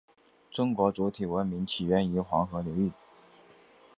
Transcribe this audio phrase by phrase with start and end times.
[0.49, 2.91] 中国主体文明起源于黄河流域。